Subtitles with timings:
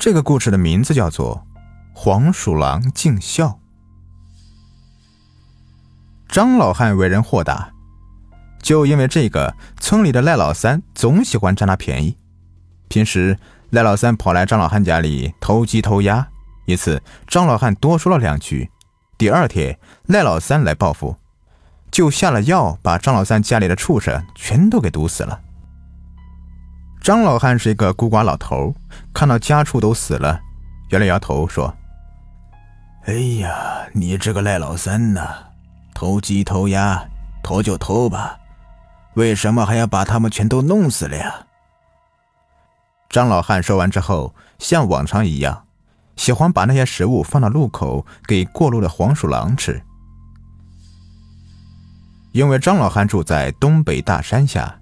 [0.00, 1.44] 这个故事的名字叫做
[1.92, 3.48] 《黄鼠狼尽孝》。
[6.26, 7.70] 张老汉为人豁达，
[8.62, 12.16] 就因为这个，村里的赖老三总喜欢占他便宜。
[12.88, 13.38] 平时
[13.68, 16.26] 赖老三跑来张老汉家里偷鸡偷鸭，
[16.64, 18.70] 一次张老汉多说了两句，
[19.18, 21.14] 第二天赖老三来报复，
[21.90, 25.38] 就下了药，把张老三家里的畜生全都给毒死了。
[27.00, 28.74] 张老汉是一个孤寡老头，
[29.14, 30.38] 看到家畜都死了，
[30.90, 31.74] 摇了摇头说
[33.06, 35.34] ：“哎呀，你这个赖老三呐，
[35.94, 37.02] 偷鸡偷鸭，
[37.42, 38.38] 偷就偷吧，
[39.14, 41.46] 为什么还要把他们全都弄死了呀？”
[43.08, 45.64] 张老汉说完之后，像往常一样，
[46.16, 49.82] 喜欢把那些食物放到路口给过路的黄鼠狼吃，
[52.32, 54.78] 因为张老汉住在东北大山下，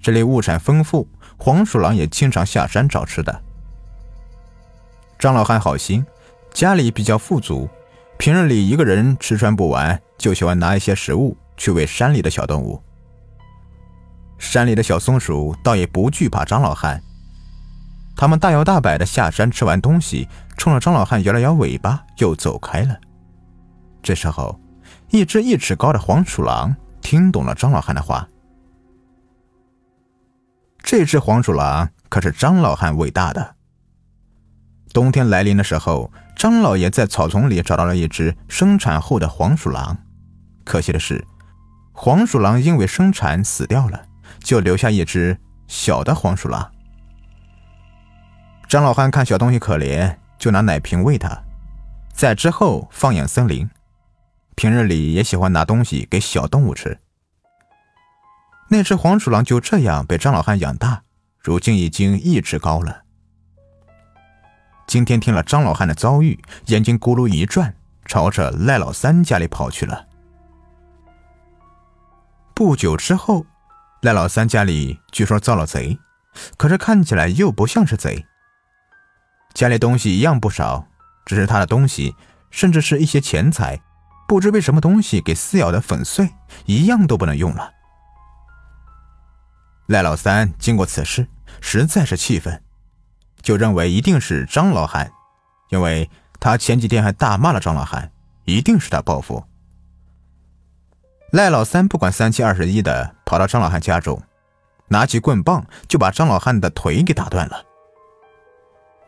[0.00, 1.06] 这里物产丰富。
[1.44, 3.42] 黄鼠狼也经常下山找吃的。
[5.18, 6.06] 张老汉好心，
[6.54, 7.68] 家里比较富足，
[8.16, 12.80] 平日里一个人吃穿不完，就喜欢拿一些食物去喂山里的小动物。
[14.38, 17.02] 山里的小松鼠倒也不惧怕张老汉，
[18.16, 22.96] 他们大摇大摆的下山，吃完东西，冲着张老汉摇了摇尾巴，又走开了。
[24.00, 24.60] 这时候，
[25.10, 28.28] 一只一尺高的黄鼠狼听懂了张老汉的话。
[30.82, 33.54] 这只黄鼠狼可是张老汉喂大的。
[34.92, 39.96] 冬天来临的时候，张老爷在草丛里找到了一只生产后的黄鼠狼。
[40.64, 41.24] 可惜的是，
[41.92, 44.04] 黄鼠狼因为生产死掉了，
[44.40, 46.70] 就留下一只小的黄鼠狼。
[48.68, 51.42] 张老汉看小东西可怜，就拿奶瓶喂它，
[52.12, 53.68] 在之后放养森林。
[54.54, 57.00] 平日里也喜欢拿东西给小动物吃。
[58.72, 61.02] 那只黄鼠狼就这样被张老汉养大，
[61.38, 63.02] 如今已经一尺高了。
[64.86, 67.74] 今天听了张老汉的遭遇，眼睛咕噜一转，
[68.06, 70.06] 朝着赖老三家里跑去了。
[72.54, 73.44] 不久之后，
[74.00, 75.98] 赖老三家里据说遭了贼，
[76.56, 78.24] 可是看起来又不像是贼。
[79.52, 80.86] 家里东西一样不少，
[81.26, 82.16] 只是他的东西，
[82.50, 83.78] 甚至是一些钱财，
[84.26, 86.30] 不知被什么东西给撕咬的粉碎，
[86.64, 87.70] 一样都不能用了。
[89.92, 91.28] 赖老三经过此事，
[91.60, 92.62] 实在是气愤，
[93.42, 95.12] 就认为一定是张老汉，
[95.68, 96.08] 因为
[96.40, 98.10] 他前几天还大骂了张老汉，
[98.46, 99.44] 一定是他报复。
[101.32, 104.18] 赖老三不管三七二十一的跑到张老汉家中，
[104.88, 107.62] 拿起棍棒就把张老汉的腿给打断了。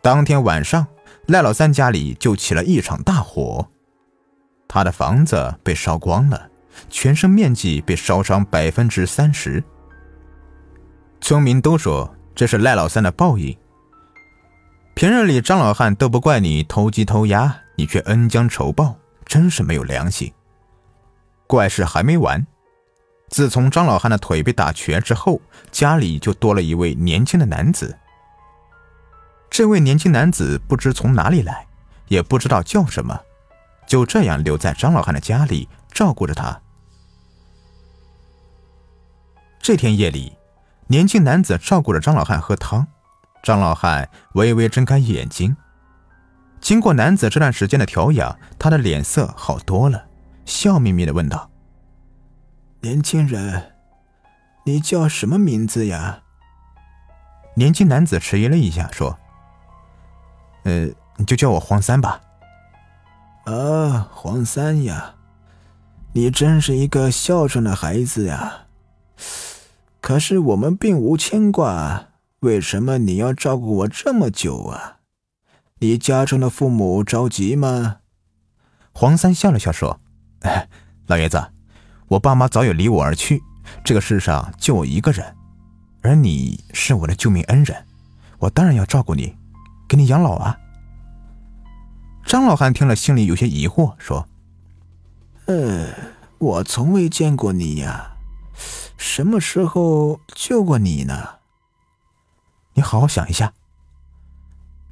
[0.00, 0.86] 当天晚上，
[1.26, 3.68] 赖老三家里就起了一场大火，
[4.66, 6.48] 他的房子被烧光了，
[6.88, 9.62] 全身面积被烧伤百分之三十。
[11.20, 13.56] 村民都说这是赖老三的报应。
[14.94, 20.32] 平日里张老汉都不怪你偷鸡偷鸭，你却恩将仇报，真是没有良心。
[21.46, 22.46] 怪事还没完，
[23.28, 27.96] 自从张老汉的腿被打瘸之后，家里就多了一位年轻的男子。
[29.48, 31.66] 这位年轻男子不知从哪里来，
[32.08, 33.20] 也不知道叫什么，
[33.86, 36.60] 就这样留在张老汉的家里照顾着他。
[39.60, 40.32] 这天夜里。
[40.90, 42.84] 年轻男子照顾着张老汉喝汤，
[43.44, 45.56] 张老汉微微睁开眼睛。
[46.60, 50.06] 经过男子这段时间的调养，他的脸色好多了，
[50.44, 51.48] 笑眯眯的问道
[52.82, 53.76] ：“年轻人，
[54.66, 56.22] 你叫什么名字呀？”
[57.54, 59.16] 年轻男子迟疑了一下，说
[60.66, 60.86] ：“呃，
[61.18, 62.20] 你就叫我黄三吧。
[63.46, 65.14] ”“啊，黄三呀，
[66.14, 68.62] 你真是一个孝顺的孩子呀。”
[70.00, 72.08] 可是我们并无牵挂，
[72.40, 74.98] 为什么你要照顾我这么久啊？
[75.80, 77.98] 你家中的父母着急吗？
[78.92, 80.00] 黄三笑了笑说
[80.40, 80.68] ：“哎，
[81.06, 81.52] 老爷子，
[82.08, 83.42] 我爸妈早已离我而去，
[83.84, 85.36] 这个世上就我一个人，
[86.02, 87.86] 而你是我的救命恩人，
[88.38, 89.36] 我当然要照顾你，
[89.88, 90.58] 给你养老啊。”
[92.26, 94.26] 张老汉听了，心里有些疑惑，说
[95.46, 95.88] ：“呃，
[96.38, 98.06] 我从未见过你呀。”
[98.96, 101.36] 什么时候救过你呢？
[102.74, 103.52] 你好好想一下。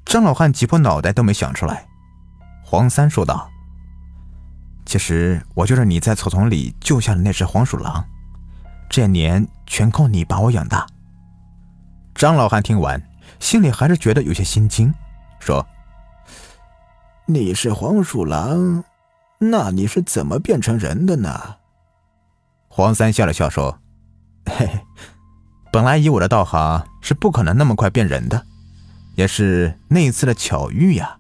[0.05, 1.87] 张老汉挤破脑袋都没想出来。
[2.65, 3.51] 黄三说道
[4.85, 8.05] ：“其实我就是你在草丛里救下的那只黄鼠狼，
[8.89, 10.87] 这年全靠你把我养大。”
[12.15, 13.01] 张老汉听完，
[13.39, 14.93] 心里还是觉得有些心惊，
[15.39, 15.67] 说
[17.27, 18.83] ：“你是黄鼠狼，
[19.39, 21.57] 那你是怎么变成人的呢？”
[22.69, 23.81] 黄三笑了笑说。
[24.47, 24.81] 嘿嘿，
[25.73, 28.47] 本来以我的道行是不可能那么快变人的，
[29.15, 31.19] 也是那次的巧遇呀。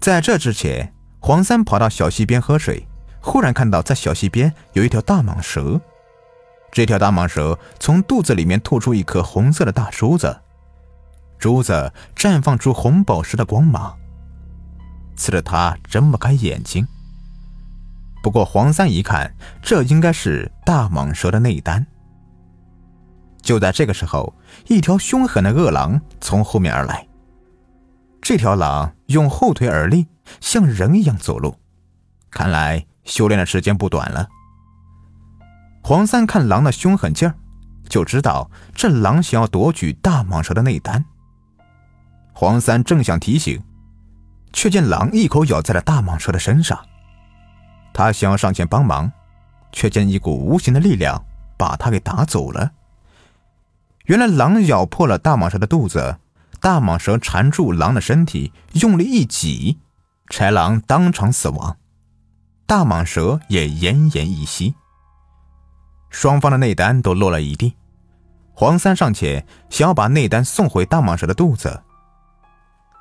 [0.00, 2.86] 在这之前，黄三跑到小溪边喝水，
[3.20, 5.80] 忽然看到在小溪边有一条大蟒蛇。
[6.72, 10.40] 这条大蟒蛇从肚子里面吐出一颗红色的大珠子，
[11.38, 13.96] 珠子绽放出红宝石的光芒，
[15.16, 16.86] 刺得他睁不开眼睛。
[18.26, 19.32] 不过黄三一看，
[19.62, 21.86] 这应该是大蟒蛇的内丹。
[23.40, 24.34] 就在这个时候，
[24.66, 27.06] 一条凶狠的恶狼从后面而来。
[28.20, 30.08] 这条狼用后腿而立，
[30.40, 31.54] 像人一样走路，
[32.28, 34.26] 看来修炼的时间不短了。
[35.84, 37.34] 黄三看狼的凶狠劲儿，
[37.88, 41.04] 就知道这狼想要夺取大蟒蛇的内丹。
[42.32, 43.62] 黄三正想提醒，
[44.52, 46.76] 却见狼一口咬在了大蟒蛇的身上。
[47.96, 49.10] 他想要上前帮忙，
[49.72, 51.24] 却见一股无形的力量
[51.56, 52.72] 把他给打走了。
[54.04, 56.18] 原来狼咬破了大蟒蛇的肚子，
[56.60, 59.78] 大蟒蛇缠住狼的身体，用力一挤，
[60.28, 61.78] 豺狼当场死亡，
[62.66, 64.74] 大蟒蛇也奄奄一息。
[66.10, 67.76] 双方的内丹都落了一地，
[68.52, 71.82] 黄三上前想要把内丹送回大蟒蛇的肚子，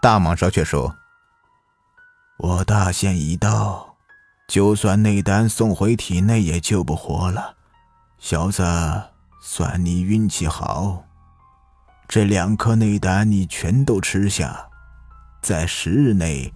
[0.02, 0.96] 大蟒蛇却说
[2.40, 3.95] ：“我大限已到，
[4.48, 7.56] 就算内丹送回体内也救不活了。
[8.20, 8.64] 小子，
[9.42, 11.06] 算你运气好，
[12.08, 14.68] 这两颗内丹你全都吃下，
[15.42, 16.54] 在十日内，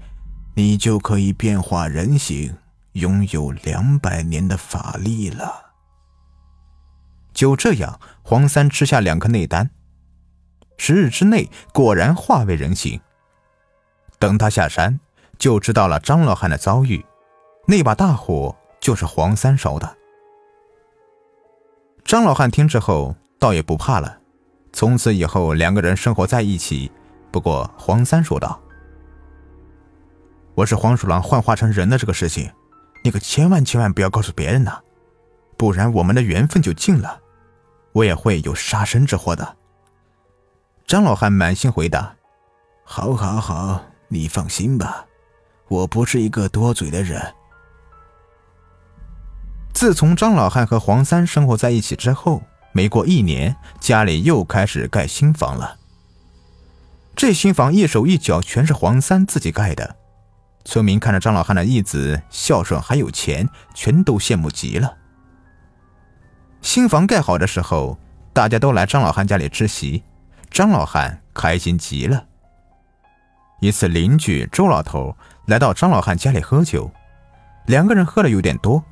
[0.56, 2.56] 你就可以变化人形，
[2.94, 5.72] 拥有两百年的法力了。”
[7.34, 9.70] 就这样，黄三吃下两颗内丹，
[10.78, 13.00] 十日之内果然化为人形。
[14.18, 15.00] 等他下山，
[15.38, 17.06] 就知道了张老汉的遭遇，
[17.70, 19.96] 那把大火就是黄三烧的。
[22.04, 24.18] 张老汉听之后，倒也不怕了，
[24.74, 26.92] 从此以后两个人生活在一起。
[27.30, 28.60] 不过黄三说道
[30.58, 32.52] ：“我是黄鼠狼幻化成人的这个事情，
[33.04, 34.80] 你可千万千万不要告诉别人呐，
[35.56, 37.22] 不然我们的缘分就尽了。”
[37.94, 39.58] 我也会有杀身之祸的。
[40.88, 42.16] 张老汉满心回答
[42.84, 45.06] ：“好，好，好，你放心吧，
[45.68, 47.22] 我不是一个多嘴的人。”
[49.80, 52.44] 自从张老汉和黄三生活在一起之后，
[52.74, 55.78] 没过一年，家里又开始盖新房了。
[57.16, 59.96] 这新房一手一脚全是黄三自己盖的，
[60.66, 64.98] 村民看着张老汉的义子孝顺还有钱，全都羡慕极了。
[66.62, 67.98] 新房盖好的时候，
[68.34, 70.04] 大家都来张老汉家里吃席，
[70.52, 72.26] 张老汉开心极了。
[73.62, 75.16] 一次，邻居周老头
[75.46, 76.92] 来到张老汉家里喝酒，
[77.68, 78.84] 两个人喝的有点多，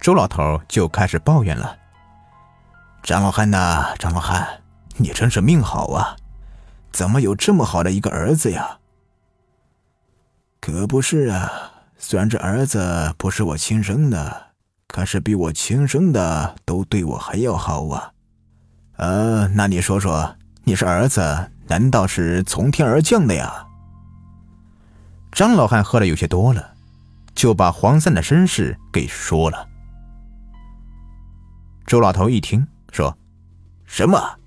[0.00, 1.76] 周老头就开始抱怨了
[3.02, 4.62] ：“张老汉呐，张老汉，
[4.96, 6.16] 你真是命好啊，
[6.92, 8.78] 怎么有这么好的一个儿子呀
[10.60, 11.50] ？”“可不是啊，
[11.98, 14.48] 虽然这儿子不是我亲生的。”
[14.88, 18.10] 可是比我亲生的都对我还要好啊！
[18.96, 20.34] 呃，那你说说，
[20.64, 23.66] 你是儿子，难道是从天而降的呀？
[25.30, 26.72] 张老汉喝的有些多了，
[27.34, 29.68] 就把黄三的身世给说了。
[31.88, 33.16] 周老头一听，说
[33.88, 34.38] ：“什么？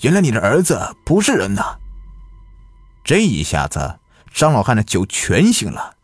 [0.00, 1.76] 原来你的儿子不是人呐！”
[3.04, 4.00] 这一下子，
[4.32, 5.96] 张老汉的酒全醒了，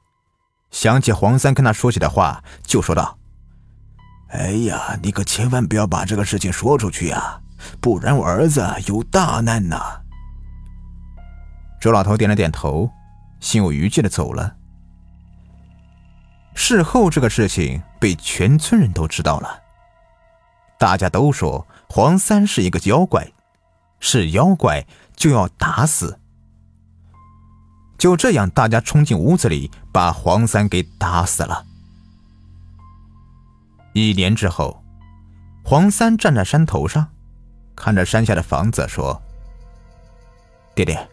[0.71, 3.17] 想起黄三跟他说起的话，就说道。
[4.29, 7.41] 哎呀，你可千万不要把这个事情说出去呀，
[7.81, 10.03] 不然我儿子有大难呐！
[11.81, 12.91] 周老头点了点头，
[13.41, 14.55] 心有余悸的走了。
[16.55, 19.59] 事后，这个事情被全村人都知道了，
[20.81, 23.31] 大家都说黄三是一个妖怪，
[23.99, 26.19] 是妖怪就要打死。
[27.99, 31.67] 就这样，大家冲进屋子里，把黄三给打死了。
[33.93, 34.83] 一年之后，
[35.63, 37.07] 黄三站在山头上，
[37.77, 39.21] 看着山下的房子，说
[40.75, 41.07] ：“爹爹，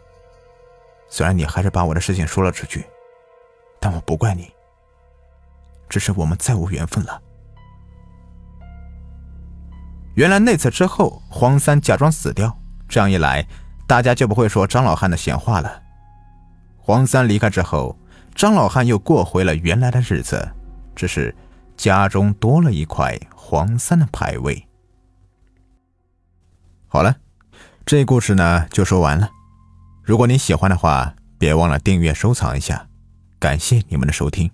[1.10, 2.86] 虽然你还是把我的事情说了出去，
[3.78, 4.50] 但我不怪你。
[5.90, 7.20] 只是我们再无缘分了。”
[10.18, 12.58] 原来那次之后，黄三假装死掉，
[12.88, 13.46] 这样一来，
[13.86, 15.80] 大家就不会说张老汉的闲话了。
[16.76, 17.96] 黄三离开之后，
[18.34, 20.50] 张老汉又过回了原来的日子，
[20.96, 21.32] 只是。
[21.76, 24.66] 家中多了一块黄三的牌位。
[26.88, 27.14] 好了，
[27.86, 29.30] 这故事呢就说完了。
[30.02, 32.88] 如果你喜欢的话，别忘了订阅、收藏一下。
[33.38, 34.50] 感谢你们的收听。